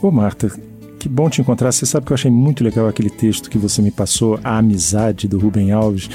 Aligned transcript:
Ô 0.00 0.10
Marta, 0.10 0.50
que 0.98 1.08
bom 1.08 1.30
te 1.30 1.40
encontrar. 1.40 1.72
Você 1.72 1.86
sabe 1.86 2.06
que 2.06 2.12
eu 2.12 2.14
achei 2.14 2.30
muito 2.30 2.62
legal 2.62 2.86
aquele 2.86 3.10
texto 3.10 3.48
que 3.48 3.58
você 3.58 3.80
me 3.80 3.90
passou, 3.90 4.38
A 4.44 4.58
Amizade, 4.58 5.26
do 5.26 5.38
Rubem 5.38 5.72
Alves. 5.72 6.10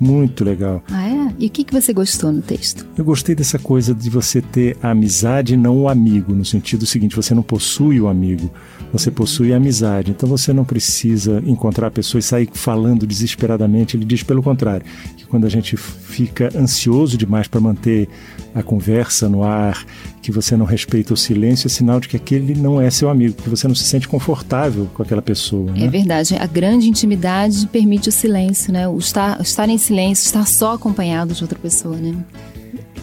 Muito 0.00 0.44
legal. 0.44 0.82
Ah, 0.90 1.08
é? 1.08 1.23
E 1.38 1.46
o 1.46 1.50
que, 1.50 1.64
que 1.64 1.72
você 1.72 1.92
gostou 1.92 2.32
no 2.32 2.42
texto? 2.42 2.86
Eu 2.96 3.04
gostei 3.04 3.34
dessa 3.34 3.58
coisa 3.58 3.94
de 3.94 4.08
você 4.08 4.40
ter 4.40 4.76
a 4.82 4.90
amizade 4.90 5.54
e 5.54 5.56
não 5.56 5.82
o 5.82 5.88
amigo, 5.88 6.32
no 6.34 6.44
sentido 6.44 6.86
seguinte: 6.86 7.16
você 7.16 7.34
não 7.34 7.42
possui 7.42 8.00
o 8.00 8.08
amigo, 8.08 8.50
você 8.92 9.10
possui 9.10 9.52
a 9.52 9.56
amizade. 9.56 10.10
Então 10.10 10.28
você 10.28 10.52
não 10.52 10.64
precisa 10.64 11.42
encontrar 11.46 11.88
a 11.88 11.90
pessoa 11.90 12.20
e 12.20 12.22
sair 12.22 12.48
falando 12.52 13.06
desesperadamente. 13.06 13.96
Ele 13.96 14.04
diz 14.04 14.22
pelo 14.22 14.42
contrário, 14.42 14.86
que 15.16 15.26
quando 15.26 15.46
a 15.46 15.50
gente 15.50 15.76
fica 15.76 16.50
ansioso 16.56 17.16
demais 17.16 17.48
para 17.48 17.60
manter 17.60 18.08
a 18.54 18.62
conversa 18.62 19.28
no 19.28 19.42
ar, 19.42 19.84
que 20.22 20.30
você 20.30 20.56
não 20.56 20.64
respeita 20.64 21.12
o 21.12 21.16
silêncio, 21.16 21.66
é 21.66 21.70
sinal 21.70 21.98
de 21.98 22.08
que 22.08 22.16
aquele 22.16 22.54
não 22.54 22.80
é 22.80 22.88
seu 22.88 23.10
amigo, 23.10 23.34
que 23.34 23.48
você 23.48 23.66
não 23.66 23.74
se 23.74 23.84
sente 23.84 24.06
confortável 24.06 24.88
com 24.94 25.02
aquela 25.02 25.20
pessoa. 25.20 25.72
Né? 25.72 25.84
É 25.84 25.88
verdade. 25.88 26.36
A 26.36 26.46
grande 26.46 26.88
intimidade 26.88 27.66
permite 27.66 28.08
o 28.08 28.12
silêncio, 28.12 28.72
né? 28.72 28.86
O 28.86 28.96
estar, 28.96 29.40
estar 29.40 29.68
em 29.68 29.76
silêncio, 29.76 30.24
estar 30.24 30.46
só 30.46 30.74
acompanhado 30.74 31.23
de 31.32 31.42
outra 31.42 31.58
pessoa, 31.58 31.96
né? 31.96 32.14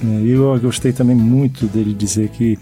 É, 0.04 0.28
eu 0.28 0.60
gostei 0.60 0.92
também 0.92 1.16
muito 1.16 1.66
dele 1.68 1.94
dizer 1.94 2.30
que 2.30 2.60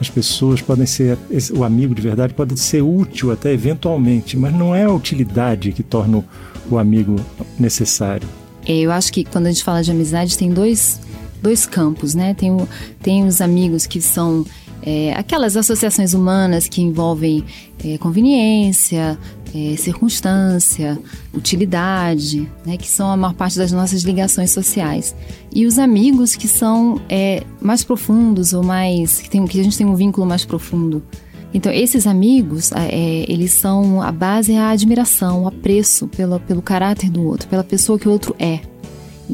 as 0.00 0.10
pessoas 0.10 0.60
podem 0.60 0.86
ser, 0.86 1.16
o 1.54 1.62
amigo 1.62 1.94
de 1.94 2.02
verdade 2.02 2.34
pode 2.34 2.58
ser 2.58 2.82
útil 2.82 3.30
até 3.30 3.52
eventualmente, 3.52 4.36
mas 4.36 4.52
não 4.52 4.74
é 4.74 4.84
a 4.84 4.92
utilidade 4.92 5.70
que 5.72 5.82
torna 5.82 6.24
o 6.68 6.78
amigo 6.78 7.16
necessário. 7.58 8.28
É, 8.66 8.78
eu 8.78 8.90
acho 8.90 9.12
que 9.12 9.24
quando 9.24 9.46
a 9.46 9.50
gente 9.52 9.62
fala 9.62 9.82
de 9.82 9.90
amizade 9.90 10.36
tem 10.36 10.50
dois, 10.50 11.00
dois 11.40 11.66
campos, 11.66 12.14
né? 12.14 12.34
Tem, 12.34 12.50
o, 12.50 12.68
tem 13.00 13.24
os 13.24 13.40
amigos 13.40 13.86
que 13.86 14.00
são 14.00 14.44
é, 14.82 15.12
aquelas 15.14 15.56
associações 15.56 16.12
humanas 16.12 16.68
que 16.68 16.82
envolvem 16.82 17.44
é, 17.84 17.96
conveniência, 17.98 19.18
é, 19.54 19.76
circunstância, 19.76 20.98
utilidade, 21.32 22.50
né, 22.64 22.76
que 22.76 22.88
são 22.88 23.10
a 23.10 23.16
maior 23.16 23.34
parte 23.34 23.58
das 23.58 23.70
nossas 23.70 24.02
ligações 24.02 24.50
sociais. 24.50 25.14
E 25.54 25.66
os 25.66 25.78
amigos 25.78 26.34
que 26.34 26.48
são 26.48 27.00
é, 27.08 27.44
mais 27.60 27.84
profundos 27.84 28.52
ou 28.52 28.62
mais 28.62 29.20
que, 29.20 29.30
tem, 29.30 29.44
que 29.46 29.60
a 29.60 29.64
gente 29.64 29.76
tem 29.76 29.86
um 29.86 29.94
vínculo 29.94 30.26
mais 30.26 30.44
profundo. 30.44 31.02
Então 31.54 31.70
esses 31.70 32.06
amigos, 32.06 32.72
é, 32.72 33.24
eles 33.28 33.52
são 33.52 34.00
a 34.00 34.10
base 34.10 34.52
é 34.52 34.58
a 34.58 34.70
admiração, 34.70 35.44
o 35.44 35.48
apreço 35.48 36.08
pelo, 36.08 36.40
pelo 36.40 36.62
caráter 36.62 37.10
do 37.10 37.22
outro, 37.22 37.46
pela 37.46 37.62
pessoa 37.62 37.98
que 37.98 38.08
o 38.08 38.10
outro 38.10 38.34
é. 38.38 38.60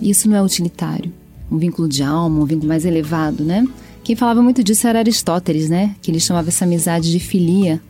Isso 0.02 0.28
não 0.28 0.36
é 0.36 0.42
utilitário, 0.42 1.12
um 1.50 1.58
vínculo 1.58 1.88
de 1.88 2.02
alma, 2.02 2.40
um 2.40 2.44
vínculo 2.44 2.68
mais 2.68 2.84
elevado, 2.84 3.44
né? 3.44 3.64
Quem 4.02 4.16
falava 4.16 4.42
muito 4.42 4.62
disso 4.64 4.86
era 4.86 4.98
Aristóteles, 4.98 5.68
né? 5.68 5.94
Que 6.00 6.10
ele 6.10 6.20
chamava 6.20 6.48
essa 6.48 6.64
amizade 6.64 7.10
de 7.10 7.20
filia, 7.20 7.80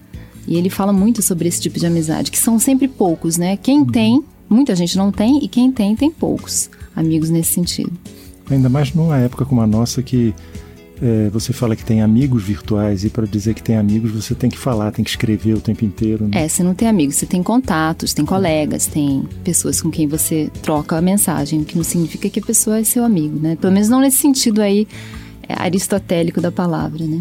e 0.49 0.57
ele 0.57 0.71
fala 0.71 0.93
muito 0.95 1.21
sobre 1.21 1.47
esse 1.47 1.61
tipo 1.61 1.79
de 1.79 1.87
amizade, 1.87 2.31
que 2.31 2.39
são 2.39 2.59
sempre 2.59 2.89
poucos, 2.89 3.37
né? 3.37 3.59
Quem 3.59 3.81
uhum. 3.81 3.87
tem, 3.87 4.25
muita 4.49 4.75
gente 4.75 4.97
não 4.97 5.13
tem, 5.13 5.45
e 5.45 5.49
quem 5.49 5.71
tem, 5.71 5.95
tem 5.95 6.11
poucos 6.11 6.71
amigos 6.97 7.29
nesse 7.29 7.53
sentido. 7.53 7.93
Ainda 8.51 8.71
mais 8.71 8.95
numa 8.95 9.19
época 9.19 9.45
como 9.45 9.61
a 9.61 9.67
nossa 9.67 10.03
que 10.03 10.35
é, 11.03 11.29
você 11.29 11.53
fala 11.53 11.77
que 11.77 11.85
tem 11.85 12.01
amigos 12.01 12.43
virtuais 12.43 13.05
e 13.05 13.11
para 13.11 13.27
dizer 13.27 13.55
que 13.55 13.63
tem 13.63 13.77
amigos 13.77 14.11
você 14.11 14.35
tem 14.35 14.49
que 14.49 14.59
falar, 14.59 14.91
tem 14.91 15.05
que 15.05 15.11
escrever 15.11 15.55
o 15.55 15.61
tempo 15.61 15.85
inteiro. 15.85 16.27
Né? 16.27 16.45
É, 16.45 16.49
você 16.49 16.63
não 16.63 16.75
tem 16.75 16.89
amigos, 16.89 17.17
você 17.17 17.27
tem 17.27 17.43
contatos, 17.43 18.15
tem 18.15 18.25
colegas, 18.25 18.87
tem 18.87 19.25
pessoas 19.45 19.83
com 19.83 19.91
quem 19.91 20.09
você 20.09 20.51
troca 20.63 20.97
a 20.97 21.03
mensagem, 21.03 21.61
o 21.61 21.65
que 21.65 21.77
não 21.77 21.85
significa 21.85 22.29
que 22.31 22.41
a 22.41 22.43
pessoa 22.43 22.79
é 22.79 22.85
seu 22.85 23.05
amigo, 23.05 23.39
né? 23.39 23.55
Pelo 23.61 23.73
menos 23.73 23.91
não 23.91 24.01
nesse 24.01 24.17
sentido 24.17 24.63
aí 24.63 24.89
aristotélico 25.57 26.41
da 26.41 26.53
palavra, 26.53 27.05
né? 27.05 27.21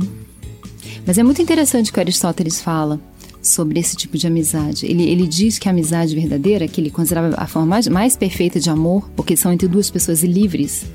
Mas 1.05 1.17
é 1.17 1.23
muito 1.23 1.41
interessante 1.41 1.89
o 1.89 1.93
que 1.93 1.99
Aristóteles 1.99 2.61
fala 2.61 2.99
sobre 3.41 3.79
esse 3.79 3.95
tipo 3.95 4.17
de 4.17 4.27
amizade. 4.27 4.85
Ele, 4.85 5.03
ele 5.03 5.25
diz 5.25 5.57
que 5.57 5.67
a 5.67 5.71
amizade 5.71 6.13
verdadeira, 6.13 6.67
que 6.67 6.81
ele 6.81 6.89
considerava 6.89 7.33
a 7.37 7.47
forma 7.47 7.67
mais, 7.67 7.87
mais 7.87 8.17
perfeita 8.17 8.59
de 8.59 8.69
amor, 8.69 9.09
porque 9.15 9.37
são 9.37 9.53
entre 9.53 9.67
duas 9.67 9.89
pessoas 9.89 10.23
livres, 10.23 10.85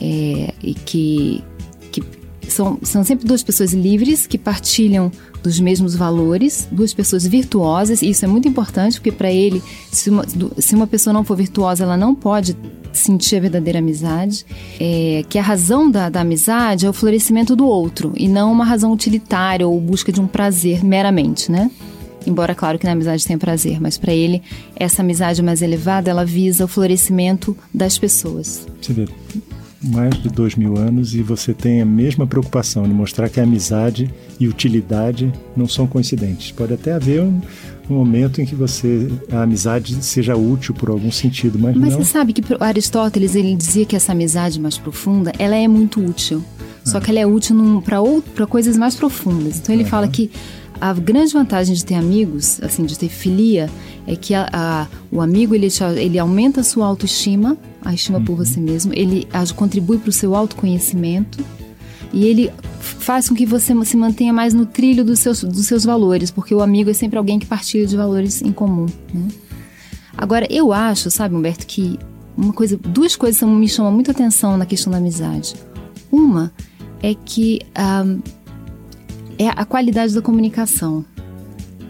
é, 0.00 0.52
e 0.62 0.74
que 0.74 1.42
são, 2.52 2.78
são 2.82 3.02
sempre 3.02 3.26
duas 3.26 3.42
pessoas 3.42 3.72
livres 3.72 4.26
que 4.26 4.38
partilham 4.38 5.10
dos 5.42 5.58
mesmos 5.58 5.94
valores, 5.94 6.68
duas 6.70 6.94
pessoas 6.94 7.26
virtuosas, 7.26 8.02
e 8.02 8.10
isso 8.10 8.24
é 8.24 8.28
muito 8.28 8.46
importante, 8.46 8.94
porque 8.94 9.10
para 9.10 9.30
ele, 9.30 9.62
se 9.90 10.10
uma, 10.10 10.24
se 10.58 10.74
uma 10.74 10.86
pessoa 10.86 11.12
não 11.12 11.24
for 11.24 11.36
virtuosa, 11.36 11.82
ela 11.84 11.96
não 11.96 12.14
pode 12.14 12.56
sentir 12.92 13.36
a 13.36 13.40
verdadeira 13.40 13.78
amizade, 13.78 14.44
é, 14.78 15.24
que 15.28 15.38
a 15.38 15.42
razão 15.42 15.90
da, 15.90 16.08
da 16.08 16.20
amizade 16.20 16.86
é 16.86 16.90
o 16.90 16.92
florescimento 16.92 17.56
do 17.56 17.66
outro 17.66 18.12
e 18.16 18.28
não 18.28 18.52
uma 18.52 18.64
razão 18.64 18.92
utilitária 18.92 19.66
ou 19.66 19.80
busca 19.80 20.12
de 20.12 20.20
um 20.20 20.26
prazer 20.26 20.84
meramente, 20.84 21.50
né? 21.50 21.70
Embora, 22.26 22.54
claro, 22.54 22.78
que 22.78 22.86
na 22.86 22.92
amizade 22.92 23.26
tenha 23.26 23.38
prazer, 23.38 23.80
mas 23.80 23.98
para 23.98 24.12
ele, 24.12 24.42
essa 24.76 25.02
amizade 25.02 25.42
mais 25.42 25.60
elevada, 25.60 26.10
ela 26.10 26.24
visa 26.24 26.64
o 26.64 26.68
florescimento 26.68 27.56
das 27.74 27.98
pessoas. 27.98 28.66
Você 28.80 28.92
vê, 28.92 29.08
mais 29.82 30.14
de 30.22 30.28
dois 30.28 30.54
mil 30.54 30.76
anos 30.76 31.14
e 31.14 31.22
você 31.22 31.52
tem 31.52 31.82
a 31.82 31.84
mesma 31.84 32.26
preocupação 32.26 32.84
de 32.84 32.94
mostrar 32.94 33.28
que 33.28 33.40
a 33.40 33.42
amizade 33.42 34.10
e 34.38 34.46
utilidade 34.46 35.32
não 35.56 35.66
são 35.66 35.86
coincidentes. 35.86 36.52
Pode 36.52 36.72
até 36.72 36.92
haver 36.92 37.20
um, 37.20 37.40
um 37.90 37.94
momento 37.94 38.40
em 38.40 38.46
que 38.46 38.54
você 38.54 39.10
a 39.30 39.42
amizade 39.42 40.02
seja 40.02 40.36
útil 40.36 40.74
por 40.74 40.88
algum 40.88 41.10
sentido, 41.10 41.58
mas, 41.58 41.76
mas 41.76 41.92
não... 41.92 41.98
você 41.98 42.04
sabe 42.04 42.32
que 42.32 42.42
Aristóteles 42.60 43.34
ele 43.34 43.54
dizia 43.56 43.84
que 43.84 43.96
essa 43.96 44.12
amizade 44.12 44.60
mais 44.60 44.78
profunda 44.78 45.32
ela 45.38 45.56
é 45.56 45.66
muito 45.66 46.04
útil, 46.04 46.44
só 46.84 46.98
ah. 46.98 47.00
que 47.00 47.10
ela 47.10 47.20
é 47.20 47.26
útil 47.26 47.82
para 48.34 48.46
coisas 48.46 48.76
mais 48.76 48.94
profundas. 48.94 49.58
Então 49.58 49.74
ele 49.74 49.84
fala 49.84 50.06
que 50.08 50.30
a 50.80 50.92
grande 50.92 51.32
vantagem 51.32 51.74
de 51.74 51.84
ter 51.84 51.94
amigos, 51.94 52.60
assim, 52.62 52.84
de 52.84 52.98
ter 52.98 53.08
filia, 53.08 53.70
é 54.06 54.16
que 54.16 54.34
a, 54.34 54.48
a, 54.52 54.86
o 55.10 55.20
amigo 55.20 55.54
ele, 55.54 55.68
ele 55.96 56.18
aumenta 56.18 56.60
a 56.60 56.64
sua 56.64 56.86
autoestima, 56.86 57.56
a 57.84 57.94
estima 57.94 58.18
uhum. 58.18 58.24
por 58.24 58.36
você 58.36 58.60
mesmo, 58.60 58.92
ele 58.94 59.26
contribui 59.54 59.98
para 59.98 60.10
o 60.10 60.12
seu 60.12 60.34
autoconhecimento 60.34 61.44
e 62.12 62.26
ele 62.26 62.50
faz 62.80 63.28
com 63.28 63.34
que 63.34 63.46
você 63.46 63.74
se 63.84 63.96
mantenha 63.96 64.32
mais 64.32 64.52
no 64.52 64.66
trilho 64.66 65.04
dos 65.04 65.18
seus, 65.20 65.42
dos 65.42 65.66
seus 65.66 65.84
valores, 65.84 66.30
porque 66.30 66.54
o 66.54 66.60
amigo 66.60 66.90
é 66.90 66.94
sempre 66.94 67.18
alguém 67.18 67.38
que 67.38 67.46
partilha 67.46 67.86
de 67.86 67.96
valores 67.96 68.42
em 68.42 68.52
comum. 68.52 68.86
Né? 69.12 69.28
Agora, 70.16 70.46
eu 70.50 70.72
acho, 70.72 71.10
sabe, 71.10 71.34
Humberto, 71.34 71.66
que 71.66 71.98
uma 72.36 72.52
coisa, 72.52 72.76
duas 72.76 73.16
coisas 73.16 73.42
me 73.48 73.68
chamam 73.68 73.92
muita 73.92 74.10
atenção 74.10 74.56
na 74.56 74.66
questão 74.66 74.90
da 74.90 74.98
amizade. 74.98 75.54
Uma 76.10 76.52
é 77.02 77.14
que 77.14 77.60
um, 78.04 78.20
é 79.42 79.52
a 79.54 79.64
qualidade 79.64 80.14
da 80.14 80.22
comunicação. 80.22 81.04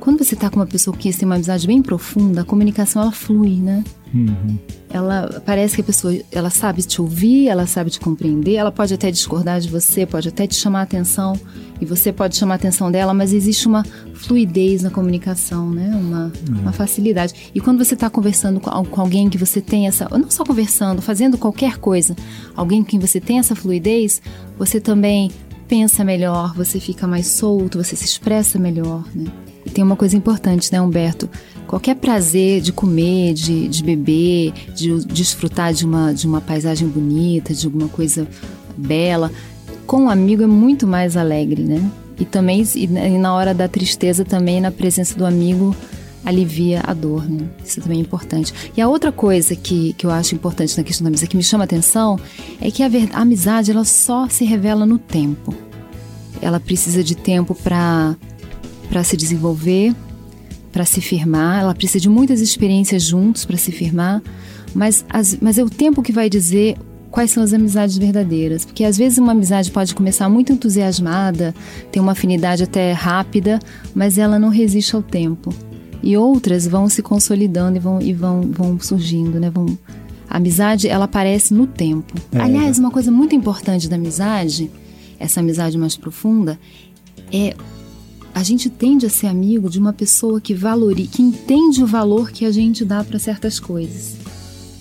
Quando 0.01 0.25
você 0.25 0.35
está 0.35 0.51
com 0.51 0.57
uma 0.57 0.67
pessoa 0.67 0.97
que 0.97 1.13
tem 1.13 1.27
uma 1.27 1.37
amizade 1.37 1.65
bem 1.67 1.81
profunda, 1.81 2.41
a 2.41 2.45
comunicação 2.45 3.03
ela 3.03 3.13
flui, 3.13 3.57
né? 3.57 3.85
Uhum. 4.13 4.59
Ela 4.91 5.41
parece 5.47 5.77
que 5.77 5.81
a 5.81 5.85
pessoa 5.85 6.13
ela 6.33 6.51
sabe 6.51 6.83
te 6.83 7.01
ouvir, 7.01 7.49
ela 7.49 7.67
sabe 7.67 7.89
te 7.89 8.01
compreender, 8.01 8.55
ela 8.55 8.73
pode 8.73 8.93
até 8.93 9.11
discordar 9.11 9.61
de 9.61 9.69
você, 9.69 10.05
pode 10.05 10.29
até 10.29 10.47
te 10.47 10.57
chamar 10.57 10.81
a 10.81 10.83
atenção 10.83 11.39
e 11.81 11.87
você 11.87 12.13
pode 12.13 12.37
chamar 12.37 12.55
a 12.55 12.57
atenção 12.57 12.91
dela, 12.91 13.15
mas 13.15 13.33
existe 13.33 13.67
uma 13.69 13.85
fluidez 14.15 14.83
na 14.83 14.91
comunicação, 14.91 15.71
né? 15.71 15.91
Uma, 15.95 16.33
uhum. 16.49 16.61
uma 16.61 16.73
facilidade. 16.73 17.53
E 17.55 17.61
quando 17.61 17.83
você 17.83 17.95
está 17.95 18.11
conversando 18.11 18.59
com, 18.61 18.71
com 18.85 19.01
alguém 19.01 19.31
que 19.31 19.39
você 19.39 19.61
tem 19.61 19.87
essa, 19.87 20.09
não 20.11 20.31
só 20.31 20.45
conversando, 20.45 21.01
fazendo 21.01 21.39
qualquer 21.39 21.79
coisa, 21.79 22.17
alguém 22.57 22.83
com 22.83 22.91
quem 22.91 23.01
você 23.01 23.21
tem 23.21 23.39
essa 23.39 23.55
fluidez, 23.55 24.21
você 24.59 24.81
também 24.81 25.31
pensa 25.69 26.05
melhor, 26.05 26.55
você 26.55 26.79
fica 26.79 27.07
mais 27.07 27.27
solto, 27.27 27.83
você 27.83 27.97
se 27.97 28.05
expressa 28.05 28.59
melhor, 28.59 29.05
né? 29.15 29.31
E 29.65 29.71
tem 29.71 29.83
uma 29.83 29.97
coisa 29.97 30.17
importante, 30.17 30.73
né, 30.73 30.81
Humberto? 30.81 31.31
Qualquer 31.67 31.95
prazer 31.97 32.61
de 32.61 32.73
comer, 32.73 33.33
de, 33.33 33.69
de 33.69 33.83
beber, 33.83 34.53
de 34.75 35.05
desfrutar 35.07 35.73
de 35.73 35.87
uma, 35.87 36.13
de 36.13 36.27
uma 36.27 36.41
paisagem 36.41 36.89
bonita, 36.89 37.55
de 37.55 37.67
alguma 37.67 37.89
coisa 37.89 38.27
bela, 38.77 39.31
com 39.87 40.03
um 40.03 40.11
amigo 40.11 40.43
é 40.43 40.47
muito 40.47 40.87
mais 40.87 41.17
alegre, 41.17 41.63
né? 41.63 41.91
E 42.19 42.25
também, 42.25 42.63
e 42.75 42.87
na 42.87 43.35
hora 43.35 43.55
da 43.55 43.69
tristeza 43.69 44.25
também, 44.25 44.61
na 44.61 44.71
presença 44.71 45.17
do 45.17 45.25
amigo, 45.25 45.75
alivia 46.25 46.81
a 46.85 46.95
dor, 46.95 47.29
né? 47.29 47.49
Isso 47.65 47.81
também 47.81 47.99
é 47.99 48.01
importante. 48.01 48.53
E 48.77 48.81
a 48.81 48.89
outra 48.89 49.11
coisa 49.11 49.57
que, 49.57 49.93
que 49.95 50.07
eu 50.07 50.11
acho 50.11 50.35
importante 50.35 50.77
na 50.77 50.85
questão 50.85 51.05
da 51.05 51.09
amizade, 51.09 51.29
que 51.29 51.37
me 51.37 51.43
chama 51.43 51.65
a 51.65 51.67
atenção, 51.67 52.19
é 52.61 52.71
que 52.71 52.83
a, 52.83 52.89
a 53.13 53.21
amizade, 53.21 53.71
ela 53.71 53.85
só 53.85 54.29
se 54.29 54.45
revela 54.45 54.87
no 54.87 54.99
tempo. 54.99 55.55
Ela 56.41 56.61
precisa 56.61 57.03
de 57.03 57.17
tempo 57.17 57.55
para 57.55 58.17
se 59.05 59.17
desenvolver, 59.17 59.95
para 60.73 60.85
se 60.85 61.01
firmar. 61.01 61.61
Ela 61.61 61.75
precisa 61.75 62.01
de 62.01 62.09
muitas 62.09 62.41
experiências 62.41 63.03
juntos 63.03 63.45
para 63.45 63.57
se 63.57 63.73
firmar, 63.73 64.23
mas, 64.75 65.05
as, 65.09 65.37
mas 65.41 65.59
é 65.59 65.65
o 65.65 65.71
tempo 65.71 66.03
que 66.03 66.13
vai 66.13 66.31
dizer 66.31 66.77
quais 67.11 67.31
são 67.31 67.43
as 67.43 67.53
amizades 67.53 67.99
verdadeiras. 67.99 68.65
Porque 68.65 68.85
às 68.85 68.97
vezes 68.97 69.19
uma 69.19 69.33
amizade 69.33 69.71
pode 69.71 69.95
começar 69.95 70.29
muito 70.29 70.53
entusiasmada, 70.53 71.55
ter 71.91 72.01
uma 72.01 72.13
afinidade 72.13 72.63
até 72.63 72.93
rápida, 72.93 73.61
mas 73.95 74.19
ela 74.19 74.39
não 74.39 74.49
resiste 74.49 74.97
ao 74.97 75.03
tempo. 75.03 75.55
E 76.03 76.17
outras 76.17 76.67
vão 76.67 76.89
se 76.89 77.03
consolidando 77.03 77.77
e 77.77 77.81
vão, 77.81 78.03
e 78.03 78.13
vão, 78.13 78.41
vão 78.43 78.81
surgindo, 78.81 79.39
né? 79.39 79.51
Vão, 79.51 79.79
a 80.29 80.37
amizade, 80.37 80.89
ela 80.89 81.05
aparece 81.05 81.55
no 81.55 81.67
tempo. 81.67 82.15
É. 82.33 82.41
Aliás, 82.41 82.79
uma 82.79 82.91
coisa 82.91 83.11
muito 83.11 83.35
importante 83.35 83.89
da 83.89 83.97
amizade 83.97 84.71
essa 85.23 85.39
amizade 85.39 85.79
mais 85.79 85.97
profunda, 85.97 86.59
é 87.33 87.55
a 88.35 88.43
gente 88.43 88.69
tende 88.69 89.07
a 89.07 89.11
ser 89.11 89.27
amigo 89.29 89.71
de 89.71 89.79
uma 89.79 89.93
pessoa 89.93 90.41
que 90.41 90.55
valoriza, 90.55 91.11
que 91.13 91.23
entende 91.23 91.83
o 91.83 91.87
valor 91.87 92.31
que 92.31 92.45
a 92.45 92.51
gente 92.51 92.85
dá 92.85 93.05
para 93.05 93.19
certas 93.19 93.61
coisas. 93.61 94.17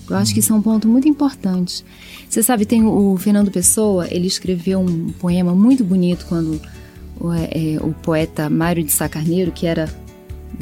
Eu 0.08 0.16
acho 0.16 0.34
que 0.34 0.40
isso 0.40 0.52
é 0.52 0.56
um 0.56 0.62
ponto 0.62 0.88
muito 0.88 1.06
importante. 1.06 1.84
Você 2.28 2.42
sabe, 2.42 2.66
tem 2.66 2.84
o, 2.84 3.16
Fernando 3.16 3.50
Pessoa, 3.50 4.08
ele 4.10 4.26
escreveu 4.26 4.80
um 4.80 5.12
poema 5.12 5.54
muito 5.54 5.84
bonito 5.84 6.26
quando 6.28 6.60
o, 7.20 7.32
é, 7.32 7.78
o 7.80 7.92
poeta 7.92 8.50
Mário 8.50 8.82
de 8.82 8.90
Sá 8.90 9.08
Carneiro, 9.08 9.52
que 9.52 9.66
era 9.66 9.86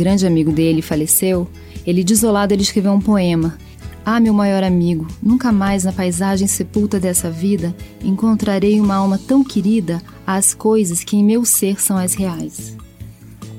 grande 0.00 0.26
amigo 0.26 0.50
dele, 0.50 0.80
faleceu. 0.80 1.46
Ele, 1.86 2.02
desolado, 2.02 2.54
ele 2.54 2.62
escreveu 2.62 2.92
um 2.92 3.00
poema. 3.00 3.56
Ah, 4.04 4.18
meu 4.18 4.32
maior 4.32 4.64
amigo, 4.64 5.06
nunca 5.22 5.52
mais 5.52 5.84
na 5.84 5.92
paisagem 5.92 6.48
sepulta 6.48 6.98
dessa 6.98 7.30
vida 7.30 7.76
encontrarei 8.02 8.80
uma 8.80 8.94
alma 8.94 9.18
tão 9.18 9.44
querida 9.44 10.00
às 10.26 10.54
coisas 10.54 11.04
que 11.04 11.16
em 11.16 11.24
meu 11.24 11.44
ser 11.44 11.80
são 11.80 11.98
as 11.98 12.14
reais. 12.14 12.74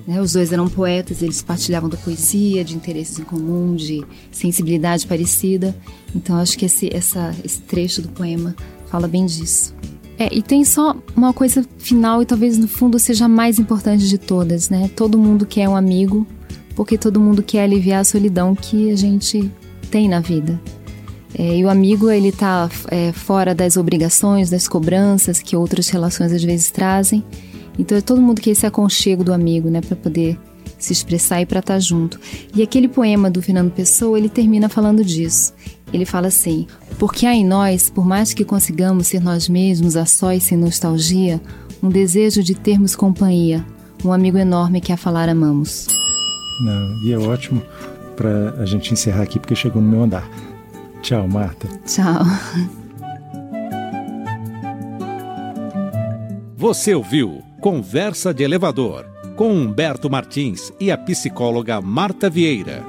Né? 0.08 0.20
Os 0.20 0.34
dois 0.34 0.52
eram 0.52 0.68
poetas, 0.68 1.22
eles 1.22 1.44
partilhavam 1.44 1.88
da 1.88 1.96
poesia, 1.96 2.64
de 2.64 2.76
interesses 2.76 3.20
em 3.20 3.24
comum, 3.24 3.76
de 3.76 4.04
sensibilidade 4.32 5.06
parecida. 5.06 5.76
Então 6.16 6.36
acho 6.38 6.58
que 6.58 6.66
esse, 6.66 6.90
essa, 6.92 7.36
esse 7.46 7.62
trecho 7.62 8.02
do 8.02 8.10
poema 8.10 8.56
fala 8.88 9.08
bem 9.08 9.28
disso. 9.28 9.76
É, 10.22 10.30
e 10.32 10.44
tem 10.44 10.64
só 10.64 10.96
uma 11.16 11.34
coisa 11.34 11.66
final 11.80 12.22
e 12.22 12.28
talvez 12.28 12.56
no 12.56 12.68
fundo 12.68 13.00
seja 13.00 13.26
a 13.26 13.28
mais 13.28 13.58
importante 13.58 14.08
de 14.08 14.20
todas, 14.20 14.70
né? 14.70 14.88
Todo 14.96 15.18
mundo 15.18 15.48
quer 15.48 15.68
um 15.68 15.76
amigo, 15.76 16.28
porque 16.76 16.96
todo 16.96 17.20
mundo 17.20 17.42
quer 17.42 17.64
aliviar 17.64 18.02
a 18.02 18.04
solidão 18.04 18.54
que 18.54 18.92
a 18.92 18.96
gente 18.96 19.52
tem 19.90 20.08
na 20.08 20.20
vida. 20.20 20.62
É, 21.34 21.58
e 21.58 21.66
o 21.66 21.70
amigo 21.72 22.08
ele 22.08 22.32
tá 22.32 22.70
é, 22.90 23.12
fora 23.12 23.56
das 23.56 23.78
obrigações, 23.78 24.52
das 24.52 24.68
cobranças 24.68 25.40
que 25.42 25.56
outras 25.56 25.88
relações 25.88 26.32
às 26.32 26.44
vezes 26.44 26.70
trazem. 26.70 27.24
Então 27.80 27.98
é 27.98 28.02
todo 28.02 28.22
mundo 28.22 28.40
que 28.40 28.52
esse 28.52 28.68
aconchego 28.68 29.24
do 29.24 29.34
amigo, 29.34 29.72
né, 29.72 29.82
para 29.82 29.96
poder 29.96 30.38
se 30.78 30.94
expressar 30.94 31.42
e 31.42 31.48
para 31.48 31.62
estar 31.62 31.74
tá 31.74 31.80
junto. 31.80 32.20
E 32.54 32.62
aquele 32.62 32.88
poema 32.88 33.28
do 33.32 33.42
Fernando 33.42 33.72
Pessoa, 33.72 34.20
ele 34.20 34.30
termina 34.30 34.70
falando 34.70 35.04
disso. 35.04 35.52
Ele 35.94 36.06
fala 36.06 36.28
assim: 36.28 36.68
Porque 36.98 37.26
há 37.26 37.34
em 37.34 37.46
nós, 37.46 37.90
por 37.90 38.06
mais 38.06 38.34
que 38.34 38.46
consigamos 38.46 39.08
ser 39.08 39.22
nós 39.22 39.50
mesmos 39.50 39.96
a 39.96 40.06
sós 40.06 40.44
sem 40.44 40.58
nostalgia, 40.58 41.42
um 41.82 41.90
desejo 41.90 42.44
de 42.44 42.56
termos 42.56 42.96
companhia, 42.96 43.66
um 44.04 44.12
amigo 44.12 44.38
enorme 44.38 44.82
que 44.82 44.92
a 44.92 44.98
falar 44.98 45.30
amamos. 45.30 45.88
Não, 46.64 47.04
e 47.04 47.12
é 47.12 47.18
ótimo 47.18 47.62
para 48.16 48.52
a 48.62 48.66
gente 48.66 48.94
encerrar 48.94 49.24
aqui 49.24 49.40
porque 49.40 49.56
chegou 49.56 49.82
no 49.82 49.88
meu 49.88 50.04
andar. 50.04 50.30
Tchau, 51.02 51.28
Marta. 51.28 51.68
Tchau. 51.86 52.24
Você 56.56 56.94
ouviu 56.94 57.42
Conversa 57.60 58.34
de 58.34 58.44
Elevador 58.44 59.06
com 59.36 59.52
Humberto 59.52 60.10
Martins 60.10 60.72
e 60.80 60.92
a 60.92 60.98
psicóloga 60.98 61.82
Marta 61.82 62.30
Vieira. 62.30 62.84